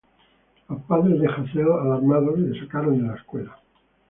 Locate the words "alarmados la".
1.71-2.59